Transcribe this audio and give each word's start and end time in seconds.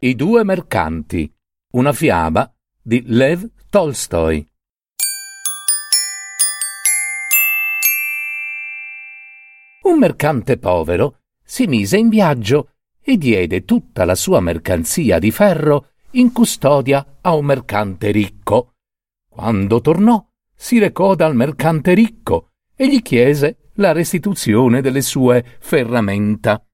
I 0.00 0.14
due 0.14 0.44
mercanti. 0.44 1.28
Una 1.72 1.92
fiaba 1.92 2.54
di 2.80 3.02
Lev 3.06 3.50
Tolstoi. 3.68 4.48
Un 9.82 9.98
mercante 9.98 10.56
povero 10.56 11.22
si 11.42 11.66
mise 11.66 11.96
in 11.96 12.08
viaggio 12.10 12.74
e 13.00 13.16
diede 13.16 13.64
tutta 13.64 14.04
la 14.04 14.14
sua 14.14 14.38
mercanzia 14.38 15.18
di 15.18 15.32
ferro 15.32 15.88
in 16.12 16.30
custodia 16.30 17.18
a 17.20 17.34
un 17.34 17.46
mercante 17.46 18.12
ricco. 18.12 18.74
Quando 19.28 19.80
tornò, 19.80 20.24
si 20.54 20.78
recò 20.78 21.16
dal 21.16 21.34
mercante 21.34 21.94
ricco 21.94 22.52
e 22.76 22.88
gli 22.88 23.02
chiese 23.02 23.70
la 23.74 23.90
restituzione 23.90 24.80
delle 24.80 25.02
sue 25.02 25.44
ferramenta. 25.58 26.64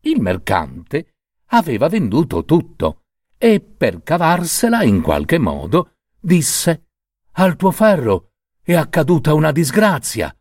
Il 0.00 0.20
mercante 0.20 1.13
aveva 1.56 1.88
venduto 1.88 2.44
tutto 2.44 3.02
e 3.38 3.60
per 3.60 4.02
cavarsela 4.02 4.82
in 4.82 5.00
qualche 5.00 5.38
modo 5.38 5.96
disse 6.18 6.88
Al 7.32 7.56
tuo 7.56 7.70
ferro 7.70 8.32
è 8.62 8.74
accaduta 8.74 9.34
una 9.34 9.52
disgrazia. 9.52 10.34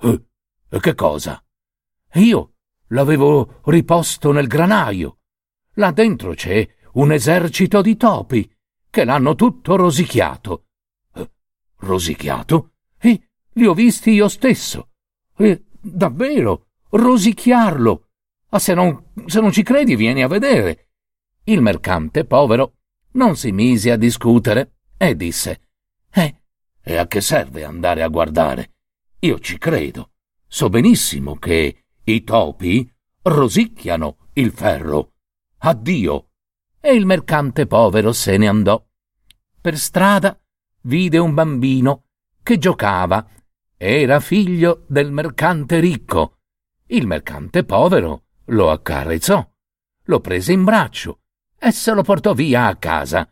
Eh, 0.00 0.24
che 0.80 0.94
cosa? 0.94 1.42
Io 2.14 2.52
l'avevo 2.88 3.60
riposto 3.64 4.32
nel 4.32 4.46
granaio. 4.46 5.18
Là 5.74 5.90
dentro 5.90 6.34
c'è 6.34 6.66
un 6.92 7.12
esercito 7.12 7.82
di 7.82 7.96
topi 7.96 8.50
che 8.88 9.04
l'hanno 9.04 9.34
tutto 9.34 9.76
rosicchiato. 9.76 10.66
Eh, 11.14 11.30
rosicchiato? 11.78 12.72
E 12.98 13.30
li 13.52 13.66
ho 13.66 13.74
visti 13.74 14.12
io 14.12 14.28
stesso. 14.28 14.90
E 15.36 15.64
davvero, 15.80 16.68
rosicchiarlo 16.90 18.05
ma 18.56 18.58
se 18.58 18.72
non, 18.72 19.12
se 19.26 19.40
non 19.40 19.52
ci 19.52 19.62
credi, 19.62 19.96
vieni 19.96 20.22
a 20.22 20.28
vedere. 20.28 20.88
Il 21.44 21.60
mercante, 21.60 22.24
povero, 22.24 22.76
non 23.12 23.36
si 23.36 23.52
mise 23.52 23.90
a 23.90 23.96
discutere 23.96 24.76
e 24.96 25.14
disse: 25.14 25.60
Eh, 26.10 26.40
e 26.82 26.96
a 26.96 27.06
che 27.06 27.20
serve 27.20 27.64
andare 27.64 28.02
a 28.02 28.08
guardare? 28.08 28.72
Io 29.20 29.38
ci 29.40 29.58
credo. 29.58 30.12
So 30.46 30.70
benissimo 30.70 31.36
che 31.36 31.84
i 32.02 32.24
topi 32.24 32.90
rosicchiano 33.22 34.30
il 34.34 34.52
ferro. 34.52 35.12
Addio. 35.58 36.30
E 36.80 36.94
il 36.94 37.04
mercante 37.04 37.66
povero 37.66 38.12
se 38.12 38.38
ne 38.38 38.48
andò. 38.48 38.82
Per 39.60 39.76
strada 39.76 40.38
vide 40.82 41.18
un 41.18 41.34
bambino 41.34 42.04
che 42.42 42.56
giocava. 42.56 43.28
Era 43.76 44.20
figlio 44.20 44.84
del 44.88 45.12
mercante 45.12 45.78
ricco. 45.78 46.38
Il 46.86 47.06
mercante 47.06 47.64
povero 47.64 48.25
lo 48.46 48.70
accarezzò, 48.70 49.48
lo 50.04 50.20
prese 50.20 50.52
in 50.52 50.64
braccio 50.64 51.20
e 51.58 51.72
se 51.72 51.92
lo 51.92 52.02
portò 52.02 52.34
via 52.34 52.66
a 52.66 52.76
casa. 52.76 53.28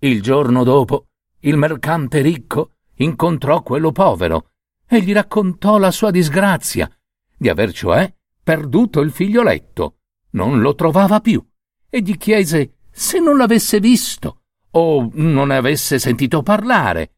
Il 0.00 0.22
giorno 0.22 0.64
dopo 0.64 1.08
il 1.40 1.56
mercante 1.56 2.20
ricco 2.20 2.76
incontrò 2.96 3.62
quello 3.62 3.92
povero 3.92 4.50
e 4.86 5.00
gli 5.02 5.12
raccontò 5.12 5.78
la 5.78 5.90
sua 5.90 6.10
disgrazia 6.10 6.90
di 7.36 7.48
aver 7.48 7.72
cioè 7.72 8.12
perduto 8.42 9.00
il 9.00 9.10
figlioletto. 9.10 9.96
Non 10.32 10.60
lo 10.60 10.74
trovava 10.74 11.20
più 11.20 11.44
e 11.88 12.02
gli 12.02 12.16
chiese 12.16 12.78
se 12.90 13.18
non 13.18 13.36
l'avesse 13.36 13.80
visto 13.80 14.42
o 14.72 15.08
non 15.14 15.48
ne 15.48 15.56
avesse 15.56 15.98
sentito 15.98 16.42
parlare. 16.42 17.16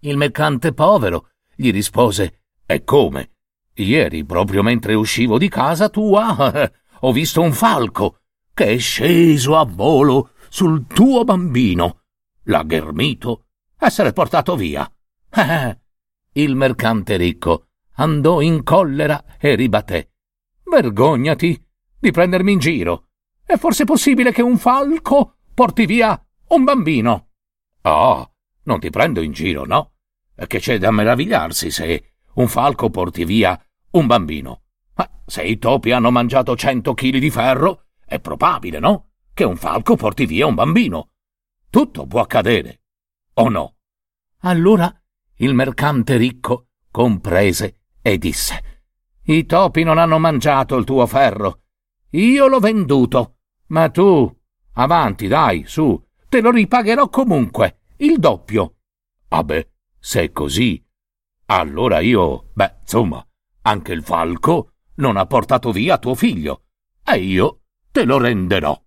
Il 0.00 0.16
mercante 0.16 0.72
povero 0.72 1.30
gli 1.54 1.70
rispose 1.72 2.42
E 2.64 2.84
come? 2.84 3.37
Ieri, 3.80 4.24
proprio 4.24 4.62
mentre 4.62 4.94
uscivo 4.94 5.38
di 5.38 5.48
casa 5.48 5.88
tua, 5.88 6.70
ho 7.00 7.12
visto 7.12 7.40
un 7.40 7.52
falco 7.52 8.20
che 8.52 8.72
è 8.72 8.78
sceso 8.78 9.56
a 9.56 9.64
volo 9.64 10.30
sul 10.48 10.86
tuo 10.86 11.22
bambino. 11.22 12.00
L'ha 12.44 12.64
ghermito 12.64 13.44
e 13.78 13.88
se 13.90 14.02
l'è 14.02 14.12
portato 14.12 14.56
via. 14.56 14.90
Il 16.32 16.56
mercante 16.56 17.16
ricco 17.16 17.68
andò 17.94 18.40
in 18.40 18.64
collera 18.64 19.36
e 19.38 19.54
ribatté. 19.54 20.12
Vergognati 20.64 21.64
di 22.00 22.10
prendermi 22.10 22.52
in 22.52 22.58
giro. 22.58 23.10
È 23.44 23.56
forse 23.56 23.84
possibile 23.84 24.32
che 24.32 24.42
un 24.42 24.58
falco 24.58 25.36
porti 25.54 25.86
via 25.86 26.20
un 26.48 26.64
bambino? 26.64 27.28
Oh, 27.82 28.32
non 28.64 28.80
ti 28.80 28.90
prendo 28.90 29.20
in 29.20 29.30
giro, 29.30 29.64
no? 29.64 29.92
Che 30.34 30.58
c'è 30.58 30.78
da 30.78 30.90
meravigliarsi 30.90 31.70
se 31.70 32.14
un 32.34 32.48
falco 32.48 32.90
porti 32.90 33.24
via 33.24 33.60
un 33.90 34.06
bambino. 34.06 34.62
Ma 34.94 35.08
se 35.26 35.42
i 35.44 35.58
topi 35.58 35.92
hanno 35.92 36.10
mangiato 36.10 36.56
cento 36.56 36.94
chili 36.94 37.20
di 37.20 37.30
ferro, 37.30 37.86
è 38.04 38.20
probabile, 38.20 38.78
no? 38.78 39.10
Che 39.32 39.44
un 39.44 39.56
falco 39.56 39.96
porti 39.96 40.26
via 40.26 40.46
un 40.46 40.54
bambino. 40.54 41.10
Tutto 41.70 42.06
può 42.06 42.20
accadere. 42.20 42.82
O 43.34 43.48
no? 43.48 43.76
Allora 44.40 44.92
il 45.36 45.54
mercante 45.54 46.16
ricco 46.16 46.68
comprese 46.90 47.82
e 48.02 48.18
disse 48.18 48.82
I 49.24 49.44
topi 49.46 49.82
non 49.84 49.98
hanno 49.98 50.18
mangiato 50.18 50.76
il 50.76 50.84
tuo 50.84 51.06
ferro. 51.06 51.62
Io 52.10 52.46
l'ho 52.46 52.58
venduto. 52.58 53.36
Ma 53.66 53.90
tu, 53.90 54.34
avanti, 54.72 55.28
dai, 55.28 55.64
su, 55.66 56.02
te 56.28 56.40
lo 56.40 56.50
ripagherò 56.50 57.08
comunque, 57.08 57.80
il 57.98 58.18
doppio. 58.18 58.76
Ah 59.28 59.44
beh, 59.44 59.70
se 59.98 60.22
è 60.22 60.32
così, 60.32 60.82
allora 61.46 62.00
io, 62.00 62.48
beh, 62.54 62.76
insomma, 62.80 63.24
anche 63.68 63.92
il 63.92 64.02
falco 64.02 64.72
non 64.94 65.18
ha 65.18 65.26
portato 65.26 65.72
via 65.72 65.98
tuo 65.98 66.14
figlio, 66.14 66.62
e 67.04 67.18
io 67.18 67.60
te 67.92 68.04
lo 68.04 68.16
renderò. 68.18 68.80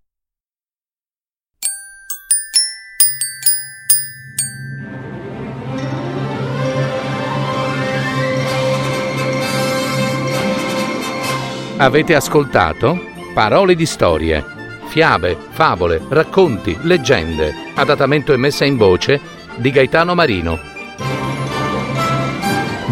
Avete 11.78 12.16
ascoltato 12.16 13.09
Parole 13.34 13.75
di 13.75 13.86
storie, 13.86 14.44
fiabe, 14.88 15.36
favole, 15.36 16.03
racconti, 16.09 16.78
leggende, 16.81 17.53
adattamento 17.75 18.34
e 18.34 18.38
messa 18.38 18.66
in 18.66 18.78
voce 18.78 19.20
di 19.58 19.72
Gaetano 19.72 20.14
Marino. 20.14 20.59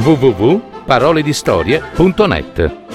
www 0.01 0.77
paroledistorie.net 0.89 2.88